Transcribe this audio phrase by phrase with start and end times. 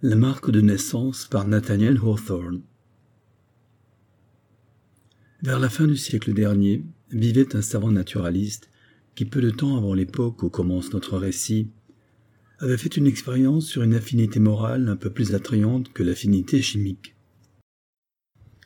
[0.00, 2.60] La marque de naissance par Nathaniel Hawthorne.
[5.42, 8.70] Vers la fin du siècle dernier, vivait un savant naturaliste
[9.16, 11.70] qui, peu de temps avant l'époque où commence notre récit,
[12.60, 17.16] avait fait une expérience sur une affinité morale un peu plus attrayante que l'affinité chimique.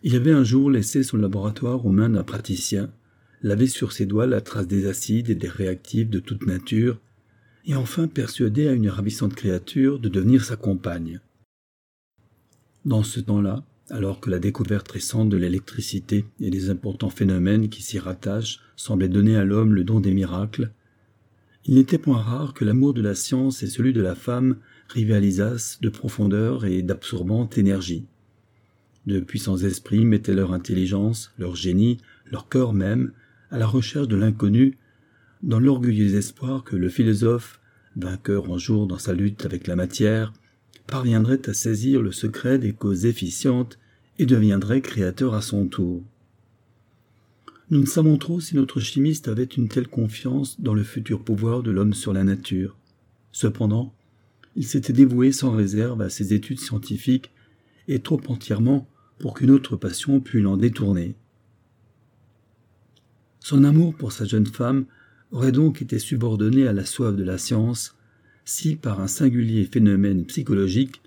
[0.03, 2.93] Il avait un jour laissé son laboratoire aux mains d'un praticien,
[3.41, 7.01] lavé sur ses doigts la trace des acides et des réactifs de toute nature,
[7.65, 11.21] et enfin persuadé à une ravissante créature de devenir sa compagne.
[12.85, 17.83] Dans ce temps-là, alors que la découverte récente de l'électricité et les importants phénomènes qui
[17.83, 20.71] s'y rattachent semblaient donner à l'homme le don des miracles,
[21.65, 24.57] il n'était point rare que l'amour de la science et celui de la femme
[24.89, 28.05] rivalisassent de profondeur et d'absorbante énergie.
[29.07, 31.99] De puissants esprits mettaient leur intelligence, leur génie,
[32.31, 33.13] leur cœur même,
[33.51, 34.79] à la recherche de l'inconnu,
[35.43, 37.61] dans l'orgueilleux espoir que le philosophe,
[37.97, 40.33] vainqueur en jour dans sa lutte avec la matière,
[40.87, 43.79] parviendrait à saisir le secret des causes efficientes
[44.19, 46.03] et deviendrait créateur à son tour.
[47.71, 51.63] Nous ne savons trop si notre chimiste avait une telle confiance dans le futur pouvoir
[51.63, 52.77] de l'homme sur la nature.
[53.33, 53.95] Cependant,
[54.57, 57.31] il s'était dévoué sans réserve à ses études scientifiques
[57.89, 58.87] et trop entièrement
[59.19, 61.15] pour qu'une autre passion pût l'en détourner.
[63.41, 64.85] Son amour pour sa jeune femme
[65.33, 67.97] aurait donc été subordonné à la soif de la science
[68.45, 71.01] si, par un singulier phénomène psychologique,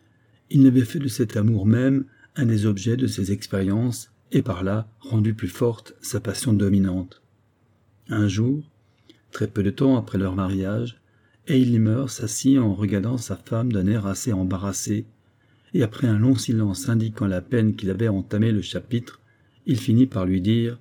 [0.49, 4.63] il n'avait fait de cet amour même un des objets de ses expériences et par
[4.63, 7.21] là rendu plus forte sa passion dominante.
[8.09, 8.69] Un jour,
[9.31, 10.99] très peu de temps après leur mariage,
[11.47, 15.05] Eilimer s'assit en regardant sa femme d'un air assez embarrassé,
[15.73, 19.19] et après un long silence indiquant la peine qu'il avait entamé le chapitre,
[19.65, 20.79] il finit par lui dire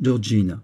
[0.00, 0.62] Georgina,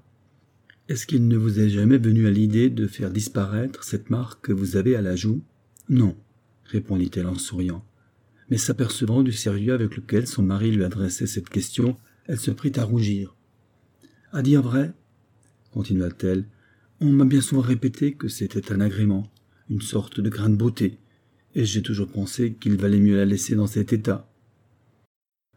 [0.89, 4.55] est-ce qu'il ne vous est jamais venu à l'idée de faire disparaître cette marque que
[4.55, 5.43] vous avez à la joue?
[5.91, 6.17] Non,
[6.65, 7.85] répondit-elle en souriant.
[8.49, 12.73] Mais s'apercevant du sérieux avec lequel son mari lui adressait cette question, elle se prit
[12.77, 13.37] à rougir.
[14.33, 14.95] À dire vrai,
[15.73, 16.47] continua-t-elle,
[17.01, 19.31] on m'a bien souvent répété que c'était un agrément,
[19.69, 20.99] une sorte de grain de beauté,
[21.55, 24.33] et j'ai toujours pensé qu'il valait mieux la laisser dans cet état.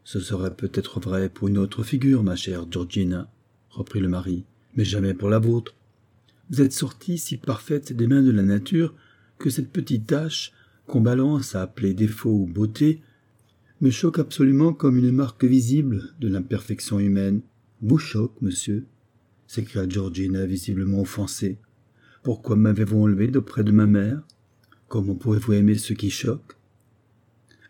[0.04, 3.32] Ce serait peut-être vrai pour une autre figure, ma chère Georgina,
[3.70, 4.44] reprit le mari
[4.76, 5.74] mais jamais pour la vôtre.
[6.50, 8.94] Vous êtes sortie si parfaite des mains de la nature
[9.38, 10.52] que cette petite tache,
[10.86, 13.00] qu'on balance à appeler défaut ou beauté,
[13.80, 17.40] me choque absolument comme une marque visible de l'imperfection humaine.
[17.80, 18.86] Vous choque, monsieur
[19.52, 21.58] s'écria Georgina visiblement offensée.
[22.22, 24.22] Pourquoi m'avez-vous enlevé d'auprès de ma mère?
[24.88, 26.56] Comment pouvez-vous aimer ce qui choque?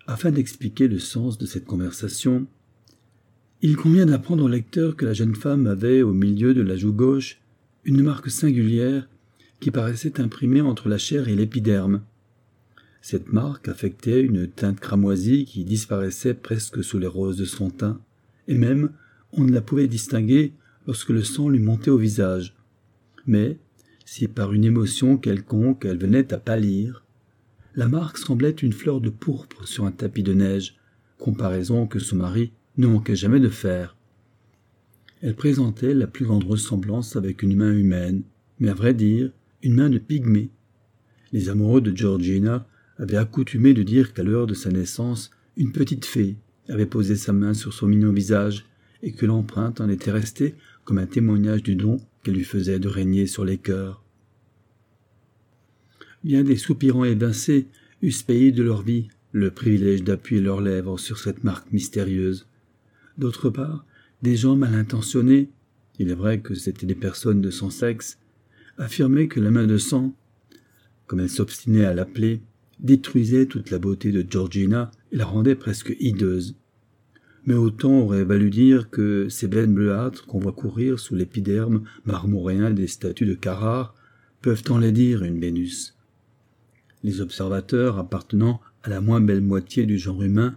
[0.07, 2.47] Afin d'expliquer le sens de cette conversation,
[3.65, 6.93] il convient d'apprendre au lecteur que la jeune femme avait, au milieu de la joue
[6.93, 7.41] gauche,
[7.85, 9.09] une marque singulière
[9.61, 12.03] qui paraissait imprimée entre la chair et l'épiderme.
[13.03, 18.01] Cette marque affectait une teinte cramoisie qui disparaissait presque sous les roses de son teint,
[18.49, 18.91] et même
[19.33, 20.55] on ne la pouvait distinguer
[20.89, 22.57] lorsque le sang lui montait au visage.
[23.29, 23.59] Mais,
[24.05, 27.05] si par une émotion quelconque elle venait à pâlir,
[27.77, 30.75] la marque semblait une fleur de pourpre sur un tapis de neige,
[31.19, 33.97] comparaison que son mari ne manquait jamais de faire.
[35.21, 38.23] Elle présentait la plus grande ressemblance avec une main humaine,
[38.59, 39.31] mais à vrai dire,
[39.63, 40.51] une main de pygmée.
[41.33, 42.67] Les amoureux de Georgina
[42.99, 46.37] avaient accoutumé de dire qu'à l'heure de sa naissance, une petite fée
[46.69, 48.65] avait posé sa main sur son mignon visage
[49.03, 52.89] et que l'empreinte en était restée comme un témoignage du don qu'elle lui faisait de
[52.89, 54.03] régner sur les cœurs.
[56.25, 57.67] Bien des soupirants évincés
[58.01, 62.47] eussent payé de leur vie le privilège d'appuyer leurs lèvres sur cette marque mystérieuse.
[63.19, 63.85] D'autre part,
[64.23, 65.51] des gens mal intentionnés,
[65.99, 68.19] il est vrai que c'étaient des personnes de son sexe,
[68.79, 70.15] affirmaient que la main de sang,
[71.07, 72.41] comme elle s'obstinait à l'appeler,
[72.81, 76.57] détruisait toute la beauté de Georgina et la rendait presque hideuse.
[77.45, 82.71] Mais autant aurait valu dire que ces veines bleuâtres qu'on voit courir sous l'épiderme marmoréen
[82.71, 83.95] des statues de Carrare
[84.41, 85.97] peuvent enlaidir une Vénus.
[87.03, 90.57] Les observateurs appartenant à la moins belle moitié du genre humain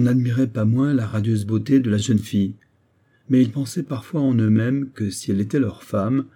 [0.00, 2.54] n'en pas moins la radieuse beauté de la jeune fille,
[3.28, 6.26] mais ils pensaient parfois en eux-mêmes que si elle était leur femme,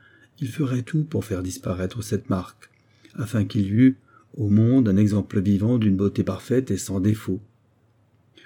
[0.40, 2.70] ils feraient tout pour faire disparaître cette marque,
[3.14, 3.96] afin qu'il y eût
[4.34, 7.40] au monde un exemple vivant d'une beauté parfaite et sans défaut.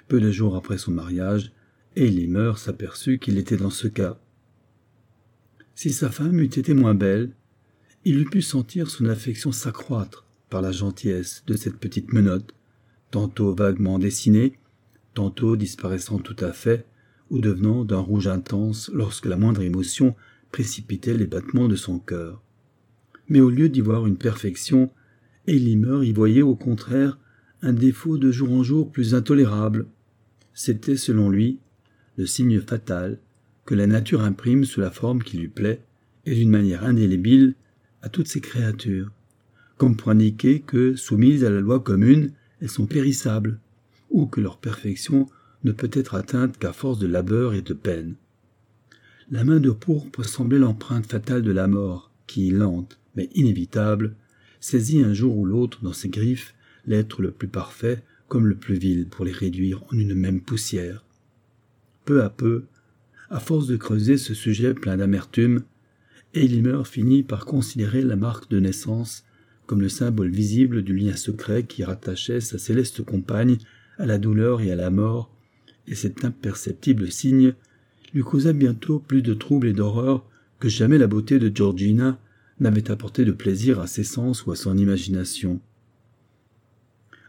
[0.07, 1.51] Peu de jours après son mariage,
[1.95, 4.17] Elimer s'aperçut qu'il était dans ce cas.
[5.75, 7.31] Si sa femme eût été moins belle,
[8.05, 12.53] il eût pu sentir son affection s'accroître par la gentillesse de cette petite menotte,
[13.11, 14.57] tantôt vaguement dessinée,
[15.13, 16.85] tantôt disparaissant tout à fait,
[17.29, 20.15] ou devenant d'un rouge intense lorsque la moindre émotion
[20.51, 22.41] précipitait les battements de son cœur.
[23.29, 24.91] Mais au lieu d'y voir une perfection,
[25.47, 27.17] Elimer y voyait au contraire
[27.61, 29.87] un défaut de jour en jour plus intolérable.
[30.53, 31.59] C'était, selon lui,
[32.17, 33.19] le signe fatal
[33.65, 35.81] que la nature imprime sous la forme qui lui plaît
[36.25, 37.55] et d'une manière indélébile
[38.01, 39.11] à toutes ses créatures,
[39.77, 43.59] comme pour indiquer que, soumises à la loi commune, elles sont périssables,
[44.11, 45.27] ou que leur perfection
[45.63, 48.15] ne peut être atteinte qu'à force de labeur et de peine.
[49.29, 54.15] La main de pourpre semblait l'empreinte fatale de la mort, qui, lente mais inévitable,
[54.59, 56.53] saisit un jour ou l'autre dans ses griffes
[56.85, 61.03] l'être le plus parfait comme le plus vil pour les réduire en une même poussière.
[62.05, 62.65] Peu à peu,
[63.29, 65.63] à force de creuser ce sujet plein d'amertume,
[66.33, 69.25] Eilimer finit par considérer la marque de naissance
[69.65, 73.57] comme le symbole visible du lien secret qui rattachait sa céleste compagne
[74.01, 75.31] à la douleur et à la mort,
[75.87, 77.53] et cet imperceptible signe
[78.15, 80.25] lui causa bientôt plus de trouble et d'horreur
[80.59, 82.19] que jamais la beauté de Georgina
[82.59, 85.61] n'avait apporté de plaisir à ses sens ou à son imagination.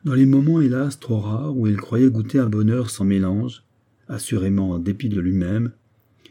[0.05, 3.65] Dans les moments hélas trop rares où il croyait goûter un bonheur sans mélange,
[4.09, 5.73] assurément en dépit de lui-même,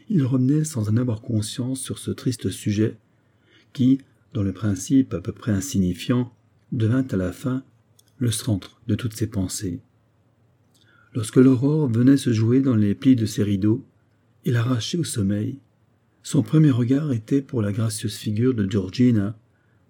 [0.08, 2.96] il revenait sans en avoir conscience sur ce triste sujet
[3.72, 3.98] qui,
[4.34, 6.32] dans le principe à peu près insignifiant,
[6.72, 7.62] devint à la fin
[8.18, 9.80] le centre de toutes ses pensées.
[11.14, 13.84] Lorsque l'aurore venait se jouer dans les plis de ses rideaux
[14.44, 15.58] et l'arrachait au sommeil,
[16.22, 19.36] son premier regard était pour la gracieuse figure de Georgina,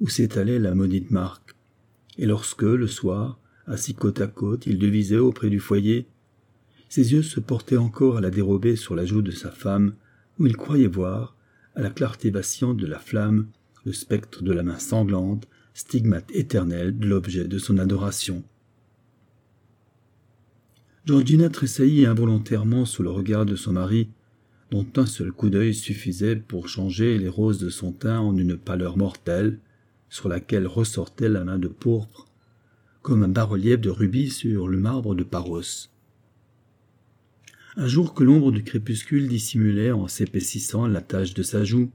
[0.00, 1.54] où s'étalait la maudite marque.
[2.18, 6.06] Et lorsque, le soir, assis côte à côte, il devisait auprès du foyer,
[6.88, 9.94] ses yeux se portaient encore à la dérobée sur la joue de sa femme,
[10.38, 11.36] où il croyait voir,
[11.74, 13.46] à la clarté vacillante de la flamme,
[13.84, 18.42] le spectre de la main sanglante, stigmate éternel de l'objet de son adoration.
[21.04, 24.08] Georgina tressaillit involontairement sous le regard de son mari,
[24.70, 28.56] dont un seul coup d'œil suffisait pour changer les roses de son teint en une
[28.56, 29.58] pâleur mortelle,
[30.08, 32.28] sur laquelle ressortait la main de pourpre,
[33.02, 35.88] comme un bas-relief de rubis sur le marbre de Paros.
[37.76, 41.90] Un jour que l'ombre du crépuscule dissimulait en s'épaississant la tache de sa joue,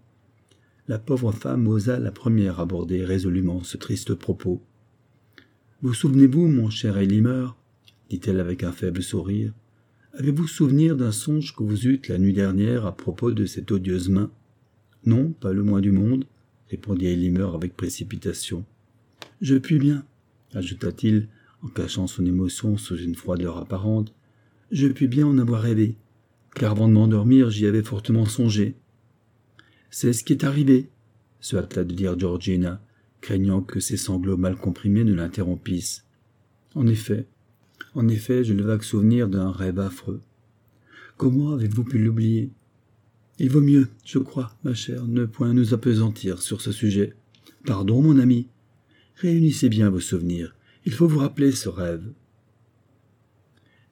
[0.90, 4.62] la pauvre femme osa la première aborder résolument ce triste propos.
[5.82, 7.48] Vous souvenez-vous, mon cher Elimer,
[8.10, 9.54] dit-elle avec un faible sourire,
[10.14, 14.10] avez-vous souvenir d'un songe que vous eûtes la nuit dernière à propos de cette odieuse
[14.10, 14.32] main?
[15.06, 16.26] Non, pas le moins du monde,
[16.70, 18.66] répondit Elimer avec précipitation.
[19.42, 20.06] Je puis bien,
[20.54, 21.28] ajouta-t-il
[21.64, 24.14] en cachant son émotion sous une froideur apparente.
[24.72, 25.96] Je puis bien en avoir rêvé,
[26.56, 28.76] car avant de m'endormir j'y avais fortement songé.
[29.90, 30.90] C'est ce qui est arrivé,
[31.40, 32.82] se hâta de dire Georgina,
[33.22, 36.06] craignant que ses sanglots mal comprimés ne l'interrompissent.
[36.76, 37.28] En effet,
[37.98, 40.22] en effet, j'ai le vague souvenir d'un rêve affreux.
[41.18, 42.52] Comment avez-vous pu l'oublier?
[43.40, 47.16] Il vaut mieux, je crois, ma chère, ne point nous appesantir sur ce sujet.
[47.66, 48.50] Pardon, mon ami.
[49.16, 50.56] Réunissez bien vos souvenirs.
[50.86, 52.14] Il faut vous rappeler ce rêve.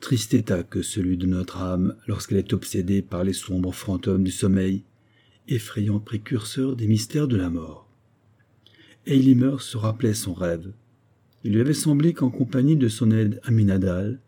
[0.02, 4.32] Triste état que celui de notre âme lorsqu'elle est obsédée par les sombres fantômes du
[4.32, 4.84] sommeil,
[5.48, 7.90] effrayant précurseur des mystères de la mort.
[9.08, 10.74] Eilimer se rappelait son rêve.
[11.46, 14.20] Il lui avait semblé qu'en compagnie de son aide Aminadal,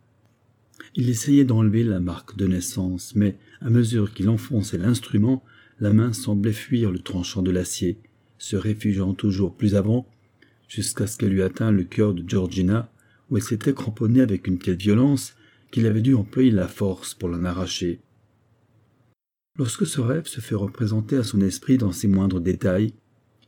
[0.93, 5.43] il essayait d'enlever la marque de naissance, mais à mesure qu'il enfonçait l'instrument,
[5.79, 7.97] la main semblait fuir le tranchant de l'acier,
[8.37, 10.07] se réfugiant toujours plus avant,
[10.67, 12.91] jusqu'à ce qu'elle eût atteint le cœur de Georgina,
[13.31, 15.33] où elle s'était cramponnée avec une telle violence
[15.71, 17.99] qu'il avait dû employer la force pour l'en arracher.
[19.57, 22.93] Lorsque ce rêve se fait représenter à son esprit dans ses moindres détails,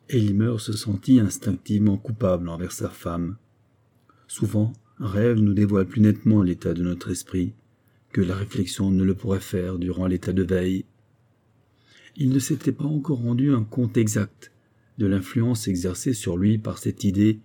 [0.10, 3.38] Elimer se sentit instinctivement coupable envers sa femme.
[4.30, 7.54] Souvent, un rêve nous dévoile plus nettement l'état de notre esprit
[8.14, 10.86] que la réflexion ne le pourrait faire durant l'état de veille.
[12.16, 14.52] Il ne s'était pas encore rendu un compte exact
[15.00, 17.40] de l'influence exercée sur lui par cette idée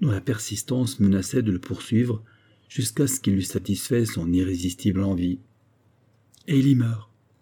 [0.00, 2.22] dont la persistance menaçait de le poursuivre
[2.68, 5.40] jusqu'à ce qu'il eût satisfait son irrésistible envie.
[6.46, 6.94] Elimer,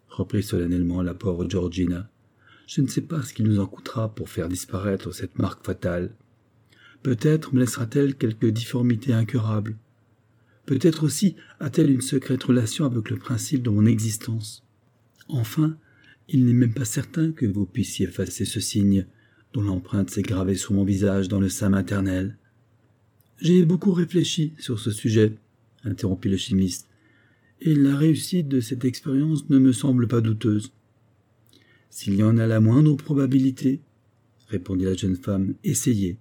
[0.08, 2.08] reprit solennellement la pauvre Georgina.
[2.66, 6.14] Je ne sais pas ce qu'il nous en coûtera pour faire disparaître cette marque fatale.
[7.06, 9.76] Peut-être me laissera-t-elle quelque difformité incurable.
[10.64, 14.64] Peut-être aussi a-t-elle une secrète relation avec le principe de mon existence.
[15.28, 15.76] Enfin,
[16.28, 19.06] il n'est même pas certain que vous puissiez effacer ce signe
[19.52, 22.38] dont l'empreinte s'est gravée sur mon visage dans le sein maternel.
[23.40, 25.36] J'ai beaucoup réfléchi sur ce sujet,
[25.84, 26.88] interrompit le chimiste,
[27.60, 30.72] et la réussite de cette expérience ne me semble pas douteuse.
[31.88, 33.80] S'il y en a la moindre probabilité,
[34.48, 36.18] répondit la jeune femme, essayez.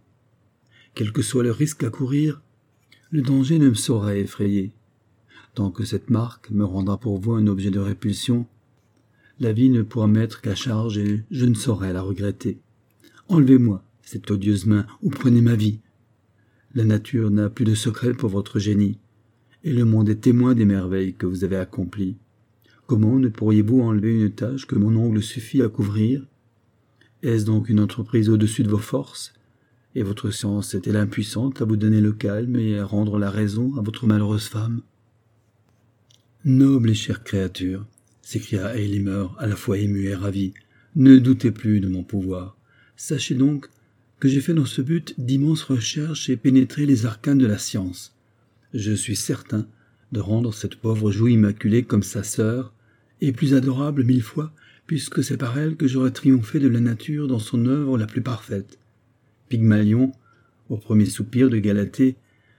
[0.96, 2.42] Quel que soit le risque à courir,
[3.12, 4.72] le danger ne me saurait effrayer.
[5.54, 8.48] Tant que cette marque me rendra pour vous un objet de répulsion,
[9.42, 12.60] la vie ne pourra m'être qu'à charge et je ne saurais la regretter.
[13.28, 15.82] Enlevez-moi cette odieuse main ou prenez ma vie.
[16.74, 18.98] La nature n'a plus de secret pour votre génie,
[19.66, 22.16] et le monde est témoin des merveilles que vous avez accomplies.
[22.88, 26.26] Comment ne pourriez-vous enlever une tâche que mon ongle suffit à couvrir?
[27.22, 29.34] Est-ce donc une entreprise au-dessus de vos forces?
[29.98, 33.78] Et votre science est-elle impuissante à vous donner le calme et à rendre la raison
[33.78, 34.82] à votre malheureuse femme?
[36.44, 37.88] Noble et chère créature,
[38.22, 40.54] s'écria Eilimer, à la fois ému et ravi,
[40.98, 42.58] ne doutez plus de mon pouvoir.
[42.98, 43.70] Sachez donc
[44.20, 48.14] que j'ai fait dans ce but d'immenses recherches et pénétré les arcanes de la science.
[48.74, 49.66] Je suis certain
[50.12, 52.74] de rendre cette pauvre joue immaculée comme sa sœur,
[53.22, 54.52] et plus adorable mille fois,
[54.88, 58.22] puisque c'est par elle que j'aurai triomphé de la nature dans son œuvre la plus
[58.22, 58.78] parfaite.
[59.50, 60.12] Pygmalion,
[60.70, 62.16] au premier soupir de Galatée,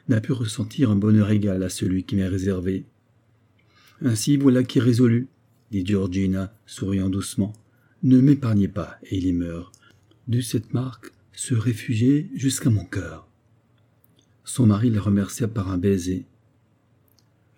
[0.08, 2.84] n'a pu ressentir un bonheur égal à celui qui m'est réservé.
[4.00, 5.28] Ainsi voilà qui est résolu,
[5.70, 7.52] dit Georgina, souriant doucement.
[8.02, 8.98] Ne m'épargnez pas,
[9.32, 9.74] meurt.
[10.28, 13.28] Dut cette marque se réfugier jusqu'à mon cœur.
[14.44, 16.24] Son mari la remercia par un baiser.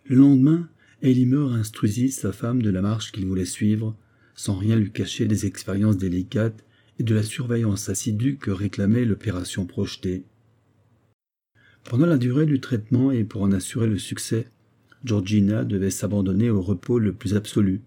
[0.07, 0.69] Le lendemain,
[1.03, 3.95] Elimer instruisit sa femme de la marche qu'il voulait suivre,
[4.35, 6.65] sans rien lui cacher des expériences délicates
[6.99, 10.25] et de la surveillance assidue que réclamait l'opération projetée.
[11.85, 14.49] Pendant la durée du traitement et pour en assurer le succès,
[15.05, 17.81] Georgina devait s'abandonner au repos le plus absolu.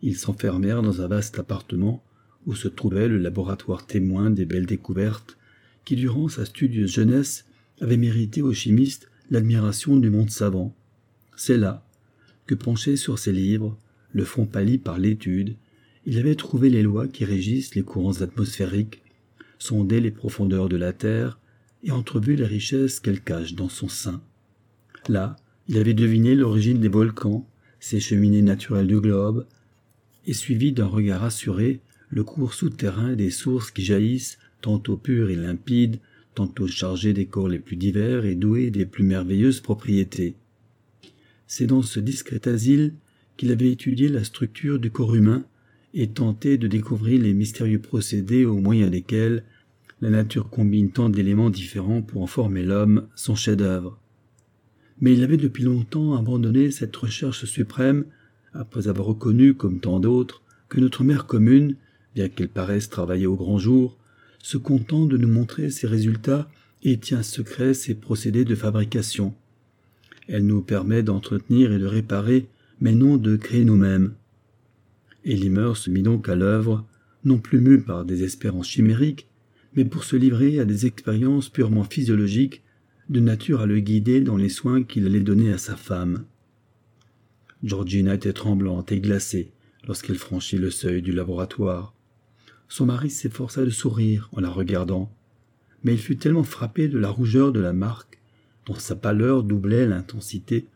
[0.00, 2.02] Ils s'enfermèrent dans un vaste appartement
[2.46, 5.36] où se trouvait le laboratoire témoin des belles découvertes
[5.84, 7.44] qui, durant sa studieuse jeunesse,
[7.80, 10.74] avait mérité au chimiste l'admiration du monde savant.
[11.36, 11.86] C'est là
[12.46, 13.78] que, penché sur ses livres,
[14.12, 15.56] le front pâli par l'étude,
[16.04, 19.02] il avait trouvé les lois qui régissent les courants atmosphériques,
[19.58, 21.38] sondé les profondeurs de la Terre
[21.84, 24.22] et entrevu les richesses qu'elle cache dans son sein.
[25.08, 25.36] Là,
[25.68, 27.46] il avait deviné l'origine des volcans,
[27.80, 29.46] ses cheminées naturelles du globe,
[30.26, 35.36] et suivi d'un regard assuré le cours souterrain des sources qui jaillissent, tantôt pures et
[35.36, 35.98] limpides,
[36.34, 40.34] tantôt chargées des corps les plus divers et douées des plus merveilleuses propriétés.
[41.46, 42.94] C'est dans ce discret asile
[43.36, 45.44] qu'il avait étudié la structure du corps humain
[45.94, 49.44] et tenté de découvrir les mystérieux procédés au moyen desquels
[50.00, 53.98] la nature combine tant d'éléments différents pour en former l'homme, son chef-d'œuvre.
[55.00, 58.04] Mais il avait depuis longtemps abandonné cette recherche suprême,
[58.52, 61.76] après avoir reconnu, comme tant d'autres, que notre mère commune,
[62.14, 63.96] bien qu'elle paraisse travailler au grand jour,
[64.40, 66.50] se contente de nous montrer ses résultats
[66.82, 69.34] et tient secret ses procédés de fabrication.
[70.26, 72.48] Elle nous permet d'entretenir et de réparer,
[72.80, 74.14] mais non de créer nous-mêmes.
[75.24, 76.86] Elimer se mit donc à l'œuvre,
[77.24, 79.28] non plus mu par des espérances chimériques,
[79.74, 82.62] mais pour se livrer à des expériences purement physiologiques,
[83.08, 86.24] de nature à le guider dans les soins qu'il allait donner à sa femme.
[87.62, 89.52] Georgina était tremblante et glacée
[89.86, 91.94] lorsqu'elle franchit le seuil du laboratoire.
[92.68, 95.12] Son mari s'efforça de sourire en la regardant,
[95.84, 98.18] mais il fut tellement frappé de la rougeur de la marque,
[98.66, 100.66] dont sa pâleur doublait l'intensité,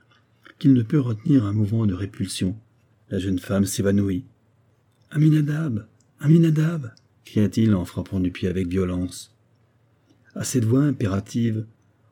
[0.59, 2.57] qu'il ne put retenir un mouvement de répulsion.
[3.11, 4.25] La jeune femme s'évanouit.
[5.10, 5.86] Aminadab.
[6.18, 6.92] Aminadab.
[7.25, 9.32] cria-t-il en frappant du pied avec violence.
[10.34, 11.64] À cette voix impérative,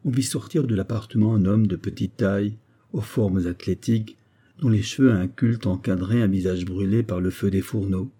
[0.04, 2.56] on vit sortir de l'appartement un homme de petite taille,
[2.92, 4.16] aux formes athlétiques,
[4.60, 8.10] dont les cheveux incultes encadraient un visage brûlé par le feu des fourneaux.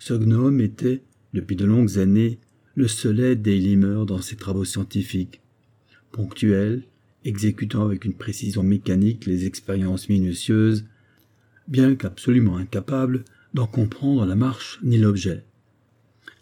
[0.00, 2.40] Ce gnome était, depuis de longues années,
[2.74, 5.40] le seul aide d'Eilimer dans ses travaux scientifiques.
[6.10, 6.82] Ponctuel,
[7.24, 10.86] exécutant avec une précision mécanique les expériences minutieuses,
[11.68, 15.44] bien qu'absolument incapable d'en comprendre la marche ni l'objet.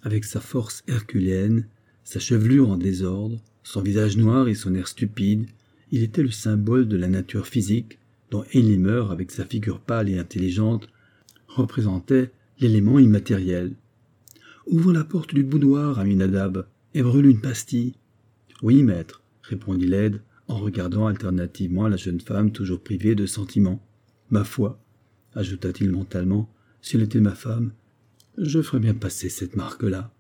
[0.03, 1.67] Avec sa force herculéenne,
[2.05, 5.47] sa chevelure en désordre, son visage noir et son air stupide,
[5.93, 7.99] il était le symbole de la nature physique
[8.31, 10.89] dont Elimer, avec sa figure pâle et intelligente,
[11.49, 13.75] représentait l'élément immatériel.
[14.67, 17.95] Ouvre la porte du boudoir, Aminadab, et brûle une pastille.
[18.63, 23.81] Oui, maître, répondit l'aide, en regardant alternativement la jeune femme toujours privée de sentiments.
[24.31, 24.81] Ma foi,
[25.35, 26.49] ajouta-t-il mentalement,
[26.83, 27.73] si elle était ma femme,
[28.39, 30.13] je ferais bien passer cette marque-là.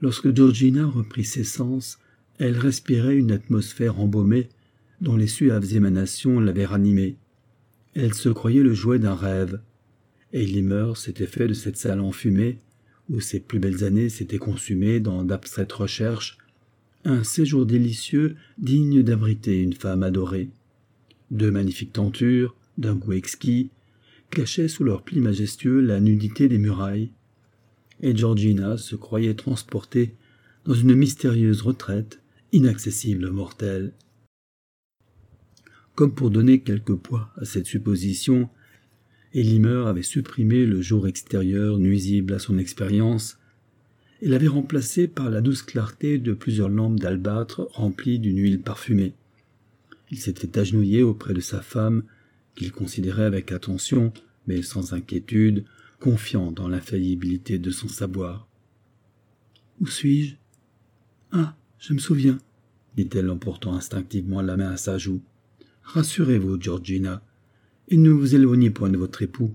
[0.00, 1.98] Lorsque Georgina reprit ses sens,
[2.38, 4.48] elle respirait une atmosphère embaumée
[5.00, 7.16] dont les suaves émanations l'avaient ranimée.
[7.94, 9.60] Elle se croyait le jouet d'un rêve,
[10.32, 12.58] Eilimer s'était fait de cette salle enfumée,
[13.08, 16.38] où ses plus belles années s'étaient consumées dans d'abstraites recherches,
[17.04, 20.50] un séjour délicieux digne d'abriter une femme adorée.
[21.30, 23.70] Deux magnifiques tentures, d'un goût exquis,
[24.30, 27.12] cachaient sous leurs plis majestueux la nudité des murailles,
[28.00, 30.14] et Georgina se croyait transportée
[30.64, 32.20] dans une mystérieuse retraite
[32.52, 33.92] inaccessible aux mortels.
[35.94, 38.50] Comme pour donner quelque poids à cette supposition,
[39.32, 43.38] Elimer avait supprimé le jour extérieur nuisible à son expérience,
[44.22, 49.14] et l'avait remplacé par la douce clarté de plusieurs lampes d'albâtre remplies d'une huile parfumée.
[50.10, 52.02] Il s'était agenouillé auprès de sa femme,
[52.56, 54.12] qu'il considérait avec attention,
[54.46, 55.64] mais sans inquiétude,
[56.00, 58.48] confiant dans l'infaillibilité de son savoir.
[59.80, 60.36] Où suis-je?
[61.32, 62.38] Ah, je me souviens,
[62.96, 65.20] dit-elle en portant instinctivement la main à sa joue.
[65.82, 67.22] Rassurez-vous, Georgina,
[67.88, 69.54] et ne vous éloignez point de votre époux,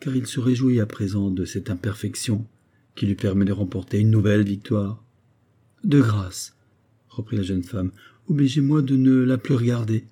[0.00, 2.46] car il se réjouit à présent de cette imperfection
[2.94, 5.02] qui lui permet de remporter une nouvelle victoire.
[5.84, 6.56] De grâce,
[7.08, 7.92] reprit la jeune femme,
[8.28, 10.04] obligez-moi de ne la plus regarder.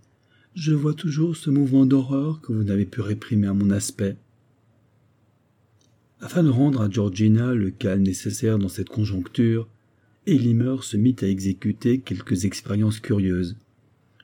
[0.60, 4.16] Je vois toujours ce mouvement d'horreur que vous n'avez pu réprimer à mon aspect.
[6.20, 9.68] Afin de rendre à Georgina le calme nécessaire dans cette conjoncture,
[10.26, 13.56] Elimer se mit à exécuter quelques expériences curieuses.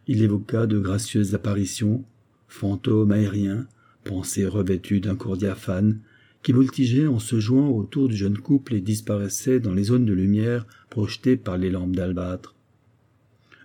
[0.08, 2.04] Il évoqua de gracieuses apparitions,
[2.48, 3.68] fantômes aériens,
[4.02, 6.00] pensées revêtues d'un cours diaphane,
[6.42, 10.12] qui voltigeaient en se jouant autour du jeune couple et disparaissaient dans les zones de
[10.12, 12.56] lumière projetées par les lampes d'albâtre.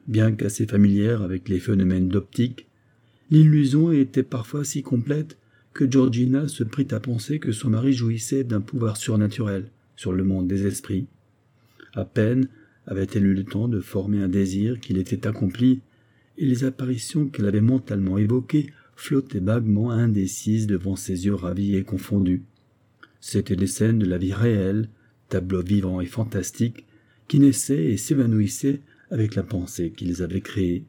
[0.09, 2.65] Bien qu'assez familière avec les phénomènes d'optique,
[3.29, 5.37] l'illusion était parfois si complète
[5.71, 10.23] que Georgina se prit à penser que son mari jouissait d'un pouvoir surnaturel sur le
[10.23, 11.05] monde des esprits.
[11.93, 12.47] À peine
[12.87, 15.81] avait-elle eu le temps de former un désir qu'il était accompli,
[16.39, 21.83] et les apparitions qu'elle avait mentalement évoquées flottaient vaguement indécises devant ses yeux ravis et
[21.83, 22.41] confondus.
[23.21, 24.89] C'étaient des scènes de la vie réelle,
[25.27, 26.87] tableaux vivants et fantastiques,
[27.27, 30.85] qui naissaient et s'évanouissaient avec la pensée qu'ils avaient créée.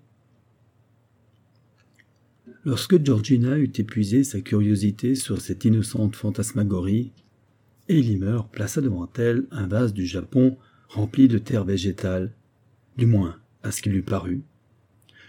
[2.64, 7.12] Lorsque Georgina eut épuisé sa curiosité sur cette innocente fantasmagorie,
[7.88, 10.56] Elimer plaça devant elle un vase du Japon
[10.88, 12.32] rempli de terre végétale,
[12.96, 14.42] du moins à ce qu'il lui parut.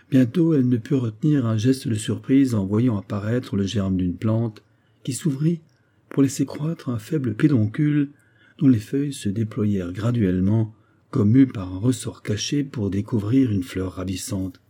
[0.10, 4.18] Bientôt elle ne put retenir un geste de surprise en voyant apparaître le germe d'une
[4.18, 4.62] plante
[5.04, 5.62] qui s'ouvrit
[6.10, 8.12] pour laisser croître un faible pédoncule
[8.58, 10.76] dont les feuilles se déployèrent graduellement
[11.12, 14.62] comme mues par un ressort caché pour découvrir une fleur ravissante.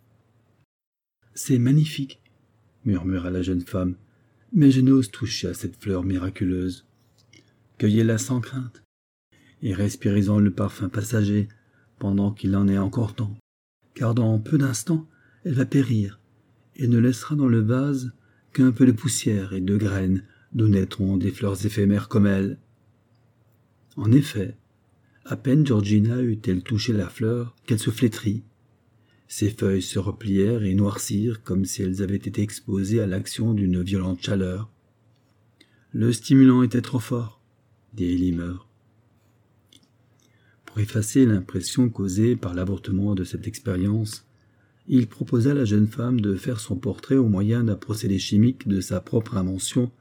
[1.36, 2.20] C'est magnifique,
[2.84, 3.96] murmura la jeune femme,
[4.52, 6.86] mais je n'ose toucher à cette fleur miraculeuse.
[7.78, 8.84] Cueillez-la sans crainte,
[9.62, 11.48] et respirez-en le parfum passager
[12.00, 13.38] pendant qu'il en est encore temps,
[13.94, 15.08] car dans peu d'instants
[15.46, 16.20] elle va périr,
[16.76, 18.12] et ne laissera dans le vase
[18.52, 22.58] qu'un peu de poussière et de graines d'où naîtront des fleurs éphémères comme elle.
[23.96, 24.58] En effet,
[25.26, 28.44] à peine Georgina eut-elle touché la fleur qu'elle se flétrit.
[29.28, 33.82] Ses feuilles se replièrent et noircirent comme si elles avaient été exposées à l'action d'une
[33.82, 34.70] violente chaleur.
[35.94, 37.42] Le stimulant était trop fort,
[37.94, 38.54] dit Elimer.
[40.66, 44.26] Pour effacer l'impression causée par l'avortement de cette expérience,
[44.88, 48.68] il proposa à la jeune femme de faire son portrait au moyen d'un procédé chimique
[48.68, 49.92] de sa propre invention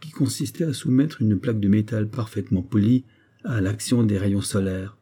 [0.00, 3.04] qui consistait à soumettre une plaque de métal parfaitement polie
[3.44, 4.96] à l'action des rayons solaires.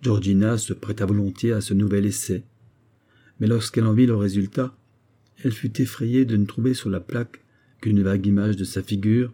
[0.00, 2.42] Georgina se prêta volontiers à ce nouvel essai.
[3.38, 4.76] Mais lorsqu'elle en vit le résultat,
[5.44, 7.44] elle fut effrayée de ne trouver sur la plaque
[7.80, 9.32] qu'une vague image de sa figure,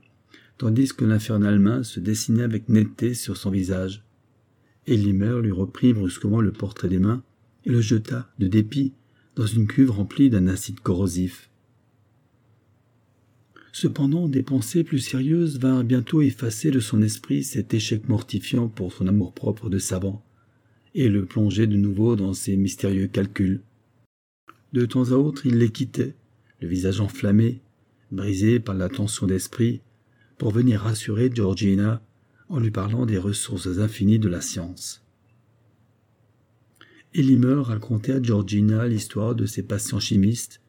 [0.56, 4.04] tandis que l'infernale main se dessinait avec netteté sur son visage.
[4.86, 7.22] Elimer lui reprit brusquement le portrait des mains
[7.64, 8.92] et le jeta, de dépit,
[9.36, 11.47] dans une cuve remplie d'un acide corrosif.
[13.80, 18.92] Cependant, des pensées plus sérieuses vinrent bientôt effacer de son esprit cet échec mortifiant pour
[18.92, 20.24] son amour-propre de savant,
[20.96, 23.60] et le plonger de nouveau dans ses mystérieux calculs.
[24.72, 26.16] De temps à autre, il les quittait,
[26.60, 27.60] le visage enflammé,
[28.10, 29.80] brisé par la tension d'esprit,
[30.38, 32.02] pour venir rassurer Georgina
[32.48, 35.04] en lui parlant des ressources infinies de la science.
[37.14, 40.60] Elimer racontait à Georgina l'histoire de ces patients chimistes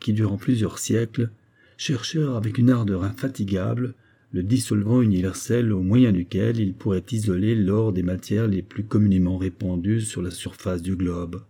[0.00, 1.30] qui, durant plusieurs siècles,
[1.78, 3.94] cherchèrent avec une ardeur infatigable
[4.32, 9.38] le dissolvant universel au moyen duquel ils pourraient isoler l'or des matières les plus communément
[9.38, 11.40] répandues sur la surface du globe.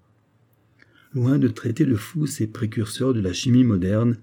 [1.14, 4.18] Loin de traiter de fous ces précurseurs de la chimie moderne,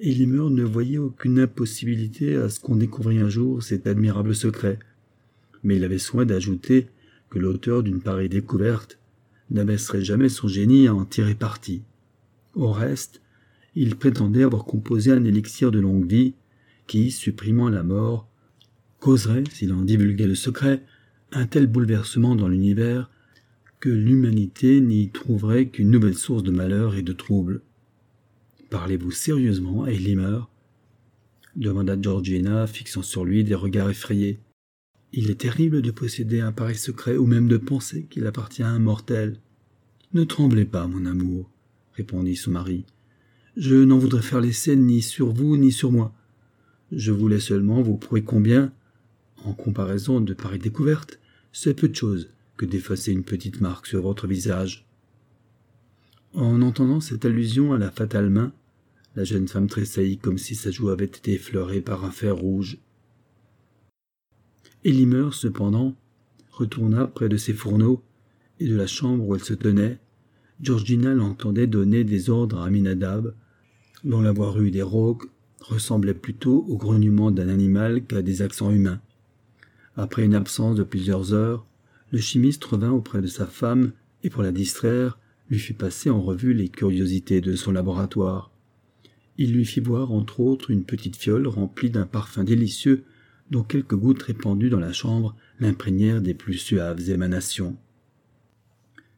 [0.00, 4.78] Elimer ne voyait aucune impossibilité à ce qu'on découvrit un jour cet admirable secret,
[5.62, 6.86] mais il avait soin d'ajouter
[7.28, 8.98] que l'auteur d'une pareille découverte
[9.50, 11.82] n'abaisserait jamais son génie à en tirer parti.
[12.54, 13.20] Au reste,
[13.74, 16.34] il prétendait avoir composé un élixir de longue vie
[16.86, 18.28] qui, supprimant la mort,
[19.00, 20.82] causerait, s'il en divulguait le secret,
[21.32, 23.10] un tel bouleversement dans l'univers
[23.80, 27.60] que l'humanité n'y trouverait qu'une nouvelle source de malheur et de trouble.
[28.70, 30.40] Parlez-vous sérieusement, Elimer
[31.56, 34.40] demanda Georgina, fixant sur lui des regards effrayés.
[35.12, 38.68] Il est terrible de posséder un pareil secret ou même de penser qu'il appartient à
[38.68, 39.38] un mortel.
[40.12, 41.50] Ne tremblez pas, mon amour,
[41.92, 42.84] répondit son mari.
[43.56, 46.12] Je n'en voudrais faire l'essai ni sur vous ni sur moi.
[46.90, 48.72] Je voulais seulement vous prouver combien,
[49.44, 51.20] en comparaison de pareilles découvertes,
[51.52, 54.88] c'est peu de chose que d'effacer une petite marque sur votre visage.
[56.32, 58.52] En entendant cette allusion à la fatale main,
[59.14, 62.78] la jeune femme tressaillit comme si sa joue avait été effleurée par un fer rouge.
[64.82, 65.94] Elimer, cependant,
[66.50, 68.02] retourna près de ses fourneaux,
[68.58, 70.00] et de la chambre où elle se tenait,
[70.60, 73.34] Georgina l'entendait donner des ordres à Aminadab,
[74.04, 75.24] dont la voix rude et rauque
[75.60, 79.00] ressemblait plutôt au grognement d'un animal qu'à des accents humains.
[79.96, 81.66] Après une absence de plusieurs heures,
[82.10, 85.18] le chimiste revint auprès de sa femme et pour la distraire,
[85.50, 88.50] lui fit passer en revue les curiosités de son laboratoire.
[89.36, 93.04] Il lui fit voir entre autres une petite fiole remplie d'un parfum délicieux
[93.50, 97.76] dont quelques gouttes répandues dans la chambre l'imprégnèrent des plus suaves émanations.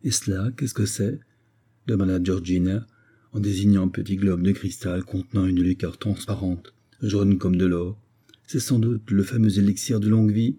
[0.04, 1.20] Et cela, qu'est-ce que c'est?
[1.86, 2.86] demanda Georgina,
[3.36, 6.72] en désignant un petit globe de cristal contenant une liqueur transparente,
[7.02, 8.00] jaune comme de l'or.
[8.46, 10.56] C'est sans doute le fameux élixir de longue vie.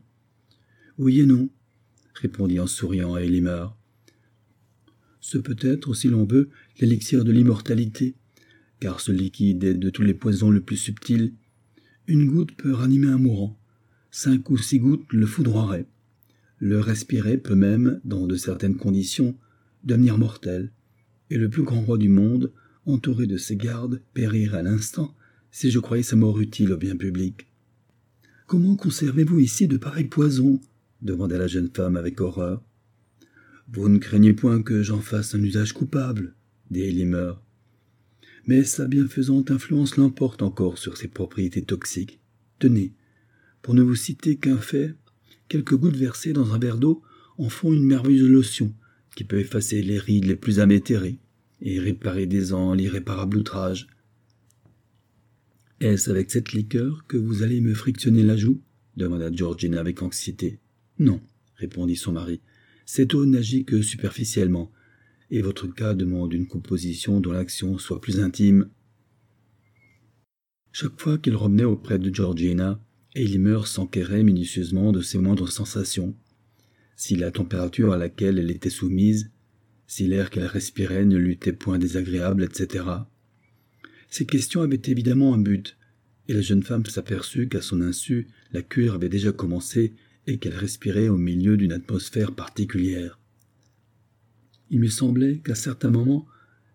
[0.99, 1.49] Oui et non,
[2.13, 3.75] répondit en souriant Elimar.
[5.21, 8.13] Ce peut être, si l'on veut, l'élixir de l'immortalité,
[8.79, 11.33] car ce liquide est de tous les poisons le plus subtil.
[12.05, 13.59] Une goutte peut ranimer un mourant,
[14.11, 15.87] cinq ou six gouttes le foudroieraient.
[16.59, 19.35] Le respirer peut même, dans de certaines conditions,
[19.83, 20.71] devenir mortel,
[21.31, 22.51] et le plus grand roi du monde,
[22.87, 25.15] entouré de ses gardes, périr à l'instant,
[25.51, 27.47] si je croyais sa mort utile au bien public.
[28.47, 30.59] Comment conservez-vous ici de pareils poisons?
[31.01, 32.63] demanda la jeune femme avec horreur.
[33.71, 36.33] Vous ne craignez point que j'en fasse un usage coupable,
[36.71, 37.33] dit Elimer.
[38.45, 42.21] Mais sa bienfaisante influence l'emporte encore sur ses propriétés toxiques.
[42.59, 42.93] Tenez,
[43.61, 44.95] pour ne vous citer qu'un fait,
[45.49, 47.03] quelques gouttes versées dans un verre d'eau
[47.37, 48.73] en font une merveilleuse lotion
[49.15, 51.19] qui peut effacer les rides les plus amétérées
[51.61, 53.87] et réparer des ans l'irréparable outrage.
[55.79, 58.61] Est-ce avec cette liqueur que vous allez me frictionner la joue?
[58.95, 60.59] demanda Georgina avec anxiété.
[60.97, 61.21] Non,
[61.55, 62.41] répondit son mari.
[62.85, 64.71] Cette eau n'agit que superficiellement,
[65.29, 68.69] et votre cas demande une composition dont l'action soit plus intime.
[70.71, 72.79] Chaque fois qu'il revenait auprès de Georgina,
[73.13, 76.15] Elimer s'enquérait minutieusement de ses moindres sensations.
[76.95, 79.31] Si la température à laquelle elle était soumise,
[79.87, 82.85] si l'air qu'elle respirait ne lui était point désagréable, etc.
[84.09, 85.77] Ces questions avaient évidemment un but,
[86.27, 89.93] et la jeune femme s'aperçut qu'à son insu, la cure avait déjà commencé
[90.27, 93.17] et qu'elle respirait au milieu d'une atmosphère particulière.
[94.69, 96.27] Il lui semblait qu'à certains moments,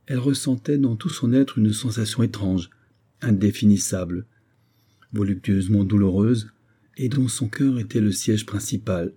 [0.07, 2.71] elle ressentait dans tout son être une sensation étrange,
[3.21, 4.27] indéfinissable,
[5.13, 6.51] voluptueusement douloureuse,
[6.97, 9.13] et dont son cœur était le siège principal.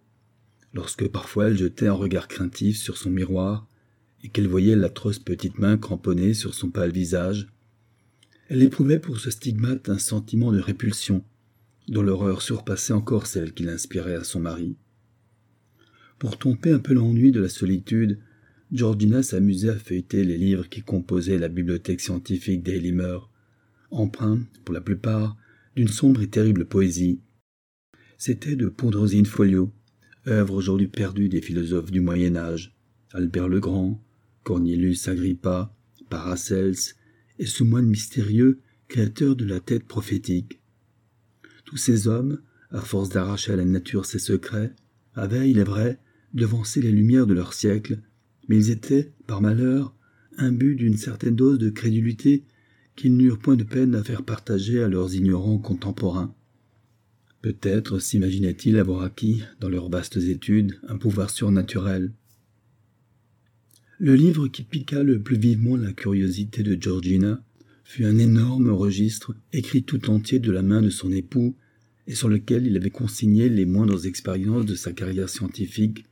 [0.73, 3.67] Lorsque parfois elle jetait un regard craintif sur son miroir,
[4.25, 7.47] et qu'elle voyait l'atroce petite main cramponnée sur son pâle visage,
[8.49, 11.23] elle éprouvait pour ce stigmate un sentiment de répulsion,
[11.87, 14.77] dont l'horreur surpassait encore celle qu'il inspirait à son mari.
[16.17, 18.17] Pour tomber un peu l'ennui de la solitude,
[18.71, 23.19] Georgina s'amusait à feuilleter les livres qui composaient la bibliothèque scientifique d'Elimer,
[23.91, 25.37] empreints, pour la plupart,
[25.75, 27.19] d'une sombre et terrible poésie.
[28.17, 29.71] C'étaient de poudres in folio,
[30.27, 32.75] œuvres aujourd'hui perdues des philosophes du Moyen Âge,
[33.11, 34.01] Albert le Grand,
[34.45, 35.75] Cornelius Agrippa,
[36.09, 36.93] Paracels,
[37.39, 40.61] et ce moine mystérieux, créateur de la tête prophétique.
[41.65, 42.39] Tous ces hommes,
[42.71, 44.71] à force d'arracher à la nature ses secrets,
[45.15, 45.99] avaient, il est vrai,
[46.33, 47.99] devancé les lumières de leur siècle,
[48.47, 49.95] mais ils étaient, par malheur,
[50.37, 52.43] imbus d'une certaine dose de crédulité
[52.95, 56.35] qu'ils n'eurent point de peine à faire partager à leurs ignorants contemporains.
[57.41, 62.11] Peut-être s'imaginaient-ils avoir acquis, dans leurs vastes études, un pouvoir surnaturel.
[63.97, 67.41] Le livre qui piqua le plus vivement la curiosité de Georgina
[67.85, 71.55] fut un énorme registre écrit tout entier de la main de son époux
[72.05, 76.03] et sur lequel il avait consigné les moindres expériences de sa carrière scientifique,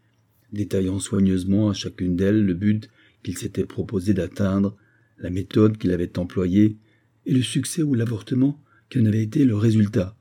[0.53, 2.89] détaillant soigneusement à chacune d'elles le but
[3.21, 4.77] qu'il s'était proposé d'atteindre
[5.17, 6.77] la méthode qu'il avait employée
[7.25, 10.15] et le succès ou l'avortement qui en avait été le résultat,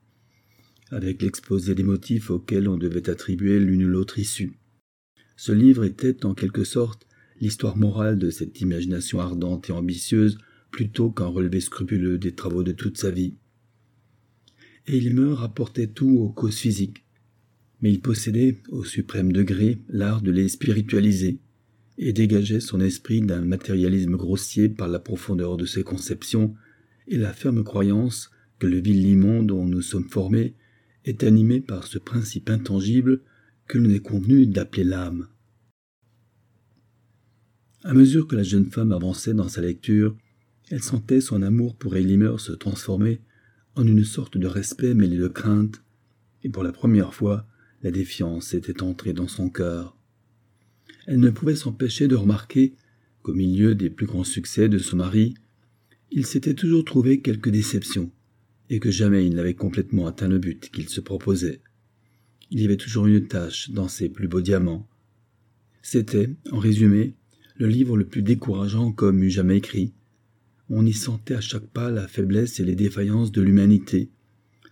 [0.90, 4.54] avec l'exposé des motifs auxquels on devait attribuer l'une ou l'autre issue.
[5.36, 7.06] Ce livre était, en quelque sorte,
[7.42, 10.38] l'histoire morale de cette imagination ardente et ambitieuse
[10.70, 13.34] plutôt qu'un relevé scrupuleux des travaux de toute sa vie.
[14.86, 17.04] Et il me rapportait tout aux causes physiques,
[17.80, 21.40] mais il possédait, au suprême degré, l'art de les spiritualiser,
[21.98, 26.54] et dégageait son esprit d'un matérialisme grossier par la profondeur de ses conceptions
[27.08, 30.54] et la ferme croyance que le vil limon dont nous sommes formés
[31.04, 33.22] est animé par ce principe intangible
[33.66, 35.26] que l'on est convenu d'appeler l'âme.
[37.84, 40.16] À mesure que la jeune femme avançait dans sa lecture,
[40.70, 43.20] elle sentait son amour pour Elimer se transformer
[43.74, 45.82] en une sorte de respect mêlé de crainte,
[46.44, 47.46] et pour la première fois,
[47.82, 49.96] la défiance était entrée dans son cœur.
[51.06, 52.74] Elle ne pouvait s'empêcher de remarquer
[53.22, 55.34] qu'au milieu des plus grands succès de son mari,
[56.12, 58.12] il s'était toujours trouvé quelques déceptions,
[58.70, 61.62] et que jamais il n'avait complètement atteint le but qu'il se proposait.
[62.50, 64.88] Il y avait toujours une tâche dans ses plus beaux diamants.
[65.82, 67.16] C'était, en résumé,
[67.62, 69.92] le livre le plus décourageant qu'homme eût jamais écrit.
[70.68, 74.10] On y sentait à chaque pas la faiblesse et les défaillances de l'humanité.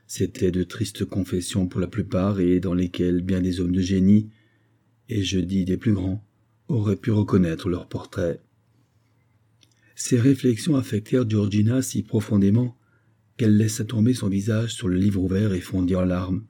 [0.08, 4.28] C'étaient de tristes confessions pour la plupart et dans lesquelles bien des hommes de génie,
[5.08, 6.26] et je dis des plus grands,
[6.66, 8.42] auraient pu reconnaître leur portrait.
[9.94, 12.76] Ces réflexions affectèrent Georgina si profondément
[13.36, 16.44] qu'elle laissa tomber son visage sur le livre ouvert et fondit en larmes.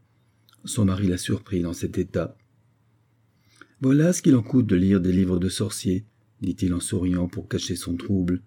[0.64, 2.38] Son mari la surprit dans cet état.
[3.83, 6.07] Voilà ce qu'il en coûte de lire des livres de sorciers,
[6.40, 8.42] dit-il en souriant pour cacher son trouble.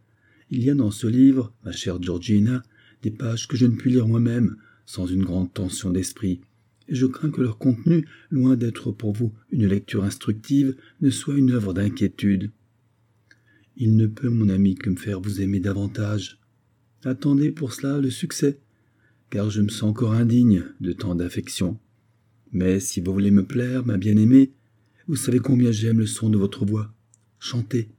[0.49, 2.63] Il y a dans ce livre, ma chère Georgina,
[3.01, 6.41] des pages que je ne puis lire moi-même sans une grande tension d'esprit,
[6.87, 11.37] et je crains que leur contenu, loin d'être pour vous une lecture instructive, ne soit
[11.37, 12.51] une œuvre d'inquiétude.
[13.77, 16.39] Il ne peut, mon ami, que me faire vous aimer davantage.
[17.03, 18.59] Attendez pour cela le succès,
[19.29, 21.79] car je me sens encore indigne de tant d'affection.
[22.51, 24.51] Mais si vous voulez me plaire, ma bien-aimée,
[25.07, 26.93] vous savez combien j'aime le son de votre voix.
[27.45, 27.89] Chantez.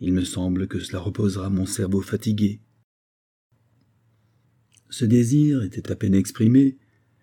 [0.00, 2.58] Il me semble que cela reposera mon cerveau fatigué.
[4.90, 6.78] Ce désir était à peine exprimé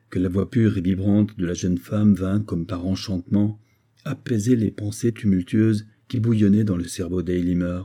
[0.09, 3.59] que la voix pure et vibrante de la jeune femme vint, comme par enchantement,
[4.05, 7.81] apaiser les pensées tumultueuses qui bouillonnaient dans le cerveau d'Eilimer.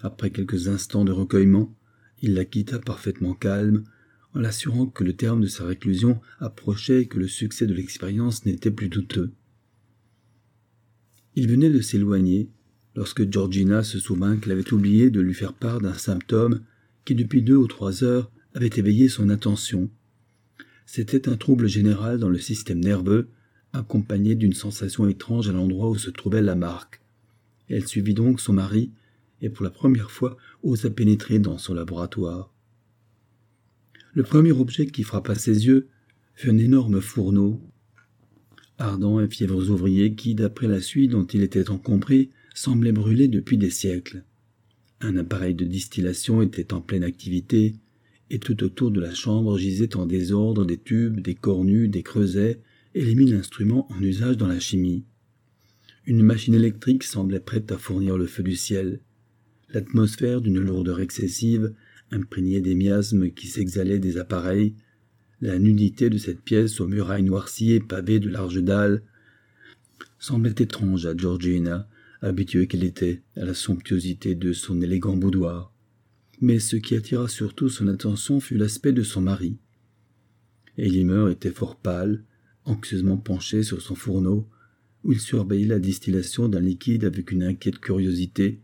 [0.00, 1.76] Après quelques instants de recueillement,
[2.22, 3.82] il la quitta parfaitement calme,
[4.32, 8.46] en l'assurant que le terme de sa réclusion approchait et que le succès de l'expérience
[8.46, 9.32] n'était plus douteux.
[11.36, 12.48] Il venait de s'éloigner
[12.94, 16.60] lorsque Georgina se souvint qu'elle avait oublié de lui faire part d'un symptôme
[17.04, 19.90] qui depuis deux ou trois heures avait éveillé son attention.
[20.86, 23.28] C'était un trouble général dans le système nerveux,
[23.72, 27.00] accompagné d'une sensation étrange à l'endroit où se trouvait la marque.
[27.68, 28.92] Elle suivit donc son mari,
[29.40, 32.52] et pour la première fois osa pénétrer dans son laboratoire.
[34.12, 35.88] Le premier objet qui frappa ses yeux
[36.34, 37.60] fut un énorme fourneau,
[38.78, 43.58] ardent et fiévreux ouvrier qui, d'après la suite dont il était encombré, semblait brûler depuis
[43.58, 44.24] des siècles.
[45.00, 47.74] Un appareil de distillation était en pleine activité,
[48.30, 52.60] et tout autour de la chambre gisaient en désordre des tubes, des cornues, des creusets,
[52.94, 55.04] et les mille instruments en usage dans la chimie.
[56.06, 59.00] Une machine électrique semblait prête à fournir le feu du ciel.
[59.72, 61.74] L'atmosphère d'une lourdeur excessive
[62.10, 64.74] imprégnée des miasmes qui s'exhalaient des appareils,
[65.44, 69.02] la nudité de cette pièce aux murailles noircies et pavées de larges dalles,
[70.18, 71.86] semblait étrange à Georgina,
[72.22, 75.70] habituée qu'elle était à la somptuosité de son élégant boudoir.
[76.40, 79.58] Mais ce qui attira surtout son attention fut l'aspect de son mari.
[80.78, 82.24] Elimer était fort pâle,
[82.64, 84.48] anxieusement penché sur son fourneau,
[85.04, 88.60] où il surveillait la distillation d'un liquide avec une inquiète curiosité,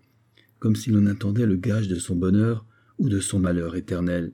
[0.59, 2.65] comme s'il en attendait le gage de son bonheur
[2.97, 4.33] ou de son malheur éternel.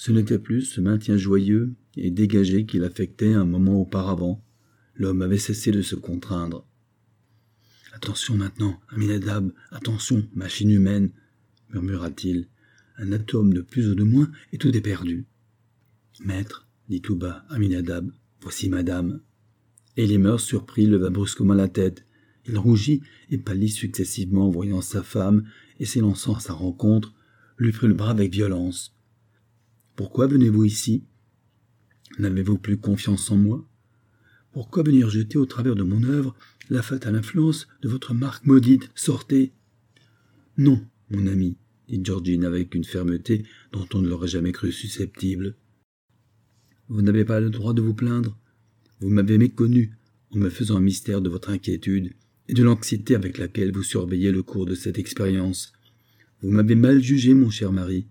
[0.00, 4.42] Ce n'était plus ce maintien joyeux et dégagé qu'il affectait un moment auparavant.
[4.94, 6.66] L'homme avait cessé de se contraindre.
[7.92, 11.10] Attention maintenant, Aminadab, attention, machine humaine,
[11.68, 12.48] murmura-t-il.
[12.96, 15.26] Un atome de plus ou de moins et tout est perdu.
[16.24, 18.10] Maître, dit tout bas Aminadab,
[18.40, 19.20] voici madame.
[19.98, 22.06] Et mœurs surpris leva brusquement la tête.
[22.46, 25.44] Il rougit et pâlit successivement en voyant sa femme
[25.78, 27.12] et s'élançant à sa rencontre,
[27.58, 28.96] lui prit le bras avec violence.
[30.00, 31.04] Pourquoi venez-vous ici?
[32.18, 33.68] N'avez-vous plus confiance en moi?
[34.50, 36.34] Pourquoi venir jeter au travers de mon œuvre
[36.70, 38.88] la fatale influence de votre marque maudite?
[38.94, 39.52] Sortez
[40.56, 45.54] Non, mon ami, dit Georgine avec une fermeté dont on ne l'aurait jamais cru susceptible.
[46.88, 48.38] Vous n'avez pas le droit de vous plaindre.
[49.00, 49.98] Vous m'avez méconnu
[50.30, 52.14] en me faisant un mystère de votre inquiétude
[52.48, 55.74] et de l'anxiété avec laquelle vous surveillez le cours de cette expérience.
[56.40, 58.06] Vous m'avez mal jugé, mon cher mari.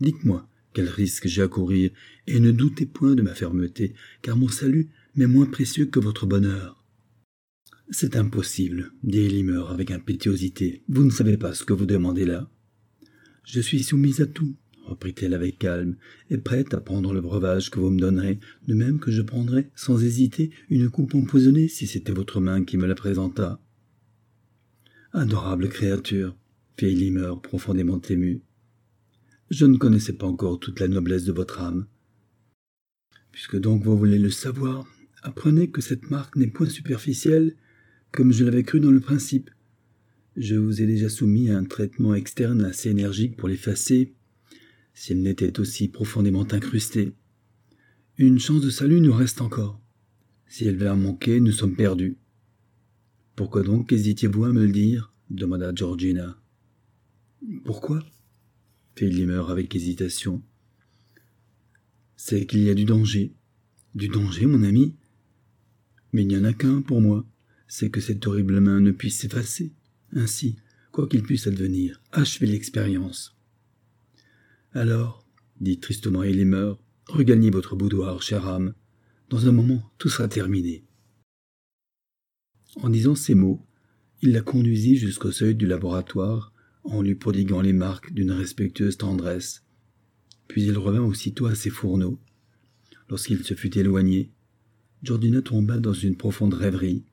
[0.00, 1.90] Dites-moi quel risque j'ai à courir,
[2.26, 6.26] et ne doutez point de ma fermeté, car mon salut m'est moins précieux que votre
[6.26, 6.84] bonheur.
[7.90, 10.82] C'est impossible, dit Elimer avec impétuosité.
[10.88, 12.48] Vous ne savez pas ce que vous demandez là.
[13.44, 14.54] Je suis soumise à tout,
[14.84, 15.96] reprit-elle avec calme,
[16.30, 19.70] et prête à prendre le breuvage que vous me donnerez, de même que je prendrais,
[19.74, 23.60] sans hésiter, une coupe empoisonnée si c'était votre main qui me la présenta.
[25.12, 26.36] Adorable créature,
[26.76, 28.42] fit Elimer profondément ému.
[29.50, 31.86] Je ne connaissais pas encore toute la noblesse de votre âme.
[33.32, 34.86] Puisque donc vous voulez le savoir,
[35.22, 37.56] apprenez que cette marque n'est point superficielle,
[38.12, 39.50] comme je l'avais cru dans le principe.
[40.36, 44.14] Je vous ai déjà soumis à un traitement externe assez énergique pour l'effacer,
[44.94, 47.12] si elle n'était aussi profondément incrustée.
[48.18, 49.80] Une chance de salut nous reste encore.
[50.46, 52.18] Si elle vient manquer, nous sommes perdus.
[53.34, 55.12] Pourquoi donc hésitiez-vous à me le dire?
[55.28, 56.40] demanda Georgina.
[57.64, 58.04] Pourquoi?
[58.96, 60.42] Fit Limer avec hésitation.
[62.16, 63.32] C'est qu'il y a du danger.
[63.94, 64.96] Du danger, mon ami
[66.12, 67.26] Mais il n'y en a qu'un pour moi,
[67.66, 69.72] c'est que cette horrible main ne puisse s'effacer.
[70.12, 70.56] Ainsi,
[70.92, 73.36] quoi qu'il puisse advenir, achevez l'expérience.
[74.72, 75.26] Alors,
[75.60, 76.74] dit tristement Elimer,
[77.06, 78.74] regagnez votre boudoir, chère âme.
[79.28, 80.84] Dans un moment, tout sera terminé.
[82.76, 83.64] En disant ces mots,
[84.22, 86.49] il la conduisit jusqu'au seuil du laboratoire
[86.84, 89.64] en lui prodiguant les marques d'une respectueuse tendresse.
[90.48, 92.18] Puis il revint aussitôt à ses fourneaux.
[93.08, 94.30] Lorsqu'il se fut éloigné,
[95.02, 97.04] Georgina tomba dans une profonde rêverie.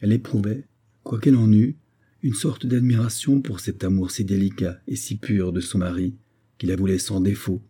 [0.00, 0.66] Elle éprouvait,
[1.02, 1.76] quoiqu'elle en eût,
[2.22, 6.16] une sorte d'admiration pour cet amour si délicat et si pur de son mari,
[6.58, 7.62] qui la voulait sans défaut,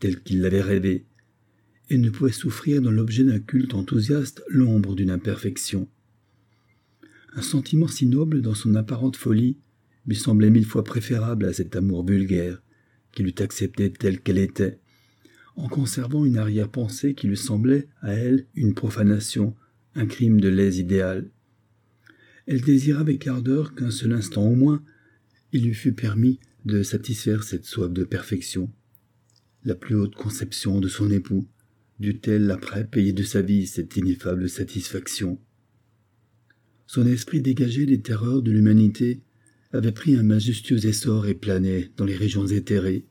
[0.00, 1.06] tel qu'il l'avait rêvé,
[1.90, 5.88] et ne pouvait souffrir dans l'objet d'un culte enthousiaste l'ombre d'une imperfection.
[7.34, 9.56] Un sentiment si noble dans son apparente folie
[10.10, 12.60] lui semblait mille fois préférable à cet amour vulgaire,
[13.12, 14.80] qu'il eût accepté telle qu'elle était,
[15.54, 19.54] en conservant une arrière-pensée qui lui semblait, à elle, une profanation,
[19.94, 21.30] un crime de lèse idéal.
[22.48, 24.82] Elle désira avec ardeur qu'un seul instant au moins,
[25.52, 28.68] il lui fût permis de satisfaire cette soif de perfection.
[29.64, 31.46] La plus haute conception de son époux,
[32.00, 35.38] dut-elle après payer de sa vie cette ineffable satisfaction?
[36.88, 39.22] Son esprit dégagé des terreurs de l'humanité
[39.72, 43.06] avait pris un majestueux essor et planait dans les régions éthérées.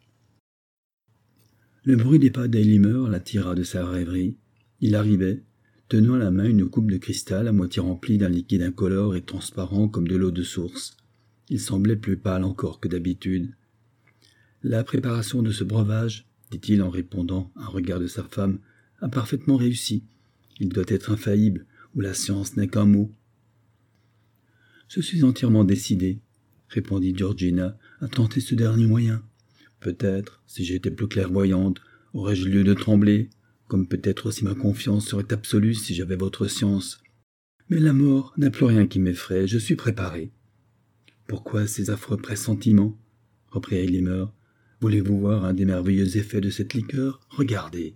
[1.84, 4.38] Le bruit des pas d'Elimer l'attira de sa rêverie.
[4.82, 5.44] Il arrivait,
[5.88, 9.22] tenant à la main une coupe de cristal à moitié remplie d'un liquide incolore et
[9.22, 10.98] transparent comme de l'eau de source.
[11.48, 13.56] Il semblait plus pâle encore que d'habitude.
[14.62, 18.60] La préparation de ce breuvage, dit-il en répondant à un regard de sa femme,
[19.00, 20.04] a parfaitement réussi.
[20.60, 23.12] Il doit être infaillible, ou la science n'est qu'un mot.
[24.90, 26.20] Je suis entièrement décidé,
[26.70, 29.22] répondit Georgina, à tenter ce dernier moyen.
[29.80, 31.82] Peut-être, si j'étais plus clairvoyante,
[32.14, 33.30] aurais-je lieu de trembler,
[33.68, 37.02] comme peut-être aussi ma confiance serait absolue si j'avais votre science.
[37.70, 40.32] Mais la mort n'a plus rien qui m'effraie, je suis préparé.
[41.28, 42.98] Pourquoi ces affreux pressentiments?
[43.52, 44.26] reprit Elimer.
[44.82, 47.20] Voulez-vous voir un des merveilleux effets de cette liqueur?
[47.30, 47.96] Regardez.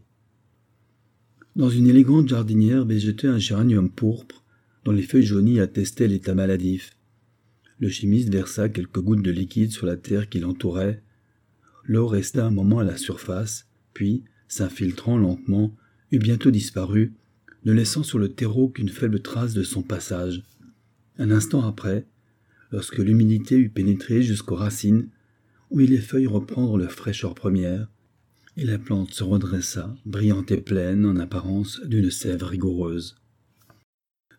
[1.56, 4.44] Dans une élégante jardinière végétait un géranium pourpre,
[4.86, 6.92] dont les feuilles jaunies attestaient l'état maladif.
[7.84, 11.04] Le chimiste versa quelques gouttes de liquide sur la terre qui l'entourait.
[11.84, 15.76] L'eau resta un moment à la surface, puis, s'infiltrant lentement,
[16.13, 17.12] eut bientôt disparu,
[17.65, 20.43] ne laissant sur le terreau qu'une faible trace de son passage.
[21.17, 22.08] Un instant après,
[22.72, 25.10] lorsque l'humidité eut pénétré jusqu'aux racines,
[25.69, 27.91] on vit les feuilles reprendre leur fraîcheur première,
[28.56, 33.17] et la plante se redressa, brillante et pleine en apparence d'une sève rigoureuse.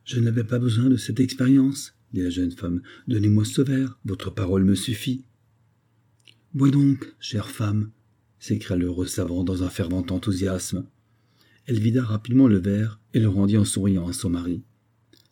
[0.06, 2.80] Je n'avais pas besoin de cette expérience, dit la jeune femme.
[3.08, 5.24] Donnez-moi ce verre, votre parole me suffit.
[6.54, 7.90] Bois donc, chère femme,
[8.38, 10.86] s'écria l'heureux savant dans un fervent enthousiasme.
[11.66, 14.62] Elle vida rapidement le verre et le rendit en souriant à son mari.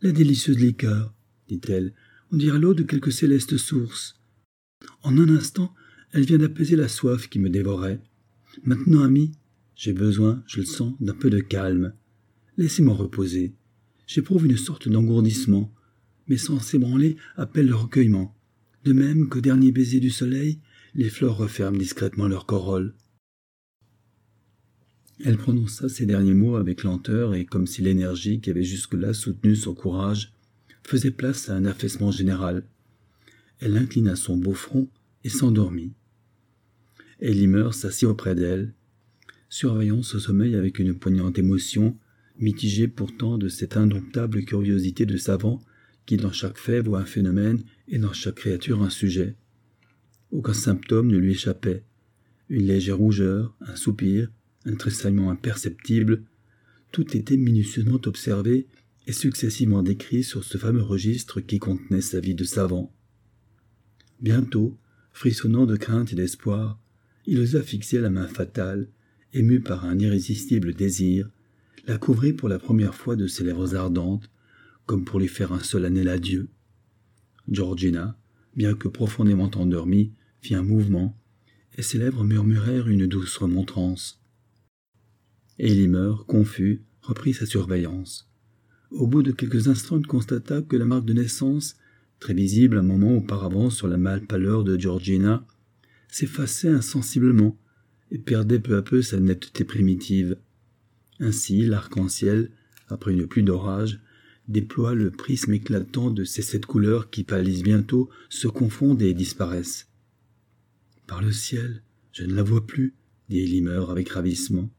[0.01, 1.15] La délicieuse liqueur,
[1.49, 1.95] dit-elle,
[2.33, 4.21] on dirait l'eau de quelque céleste source.
[5.03, 5.73] En un instant,
[6.11, 8.03] elle vient d'apaiser la soif qui me dévorait.
[8.65, 9.33] Maintenant, ami,
[9.77, 11.95] j'ai besoin, je le sens, d'un peu de calme.
[12.57, 13.55] Laissez-moi reposer.
[14.07, 15.73] J'éprouve une sorte d'engourdissement,
[16.29, 18.35] mes sens s'ébranler appellent le recueillement.
[18.85, 20.59] De même qu'au dernier baiser du soleil,
[20.95, 22.95] les fleurs referment discrètement leur corolle.
[25.25, 29.55] Elle prononça ces derniers mots avec lenteur et comme si l'énergie qui avait jusque-là soutenu
[29.55, 30.33] son courage
[30.83, 32.65] faisait place à un affaissement général.
[33.61, 34.89] Elle inclina son beau front
[35.23, 35.93] et s'endormit.
[37.21, 38.75] Elimer s'assit auprès d'elle,
[39.49, 41.97] surveillant ce sommeil avec une poignante émotion,
[42.41, 45.63] mitigée pourtant de cette indomptable curiosité de savant
[46.07, 49.37] qui dans chaque fait voit un phénomène et dans chaque créature un sujet.
[50.31, 51.85] Aucun symptôme ne lui échappait.
[52.49, 54.29] Une légère rougeur, un soupir,
[54.65, 56.23] un tressaillement imperceptible,
[56.91, 58.67] tout était minutieusement observé
[59.07, 62.93] et successivement décrit sur ce fameux registre qui contenait sa vie de savant.
[64.21, 64.79] Bientôt,
[65.13, 66.79] frissonnant de crainte et d'espoir,
[67.27, 68.89] il osa fixer la main fatale,
[69.33, 71.31] ému par un irrésistible désir,
[71.87, 74.31] la couvrit pour la première fois de ses lèvres ardentes,
[74.93, 76.51] comme pour lui faire un solennel adieu.
[77.49, 78.15] Georgina,
[78.55, 80.13] bien que profondément endormie,
[80.43, 81.19] fit un mouvement,
[81.79, 84.23] et ses lèvres murmurèrent une douce remontrance.
[85.59, 88.31] Elimer, confus, reprit sa surveillance.
[88.91, 91.77] Au bout de quelques instants, il constata que la marque de naissance,
[92.21, 95.47] très visible un moment auparavant sur la mâle pâleur de Georgina,
[96.09, 97.57] s'effaçait insensiblement
[98.11, 100.37] et perdait peu à peu sa netteté primitive.
[101.19, 102.51] Ainsi, l'arc-en-ciel
[102.89, 104.03] après une pluie d'orage,
[104.53, 109.89] déploie le prisme éclatant de ces sept couleurs qui pâlissent bientôt, se confondent et disparaissent.
[111.07, 111.83] Par le ciel,
[112.13, 112.95] je ne la vois plus,
[113.29, 114.71] dit Elimer avec ravissement.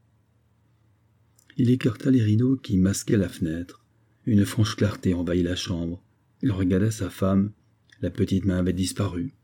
[1.56, 3.84] Il écarta les rideaux qui masquaient la fenêtre.
[4.26, 6.02] Une franche clarté envahit la chambre.
[6.42, 7.52] Il regarda sa femme.
[8.00, 9.34] La petite main avait disparu.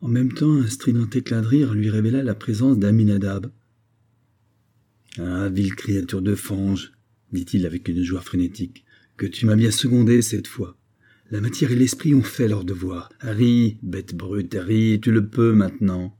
[0.00, 3.50] En même temps, un strident éclat de rire lui révéla la présence d'Aminadab.
[5.18, 6.92] Ah, ville créature de fange,
[7.32, 8.84] dit-il avec une joie frénétique,
[9.16, 10.76] que tu m'as bien secondé cette fois.
[11.30, 13.10] La matière et l'esprit ont fait leur devoir.
[13.20, 16.16] Ris, bête brute, ris, tu le peux maintenant.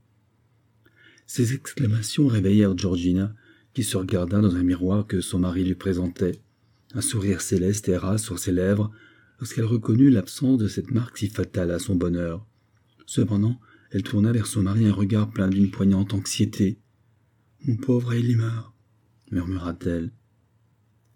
[1.27, 3.33] Ces exclamations réveillèrent Georgina,
[3.73, 6.41] qui se regarda dans un miroir que son mari lui présentait.
[6.93, 8.91] Un sourire céleste erra sur ses lèvres
[9.39, 12.45] lorsqu'elle reconnut l'absence de cette marque si fatale à son bonheur.
[13.05, 13.59] Cependant,
[13.91, 16.79] elle tourna vers son mari un regard plein d'une poignante anxiété.
[17.65, 18.73] Mon pauvre Elimar,
[19.31, 20.11] murmura-t-elle.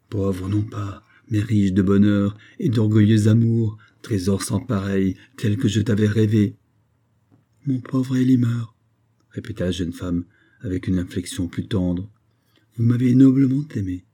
[0.09, 5.67] Pauvre non pas, mais riche de bonheur et d'orgueilleux amour, trésor sans pareil, tel que
[5.67, 6.55] je t'avais rêvé.
[7.65, 8.75] Mon pauvre Elimar,
[9.31, 10.25] répéta la jeune femme
[10.61, 12.09] avec une inflexion plus tendre.
[12.75, 14.05] Vous m'avez noblement aimé.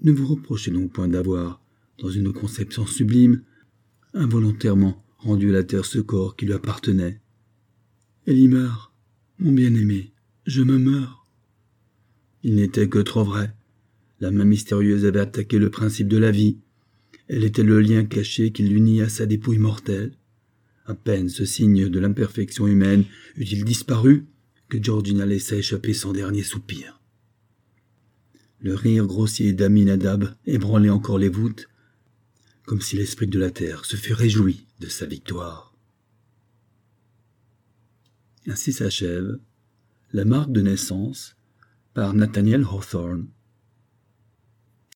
[0.00, 1.62] Ne vous reprochez donc point d'avoir,
[1.98, 3.42] dans une conception sublime,
[4.14, 7.20] involontairement rendu à la terre ce corps qui lui appartenait.
[8.26, 8.92] Elimar,
[9.38, 10.12] mon bien-aimé,
[10.46, 11.26] je me meurs.
[12.42, 13.54] Il n'était que trop vrai.
[14.20, 16.58] La main mystérieuse avait attaqué le principe de la vie.
[17.28, 20.12] Elle était le lien caché qui l'unit à sa dépouille mortelle.
[20.86, 23.04] À peine ce signe de l'imperfection humaine
[23.36, 24.26] eut-il disparu
[24.68, 27.00] que Georgina laissa échapper son dernier soupir.
[28.60, 31.68] Le rire grossier d'Aminadab ébranlait encore les voûtes,
[32.64, 35.74] comme si l'esprit de la terre se fût réjoui de sa victoire.
[38.46, 39.38] Ainsi s'achève
[40.12, 41.36] La marque de naissance
[41.94, 43.28] par Nathaniel Hawthorne.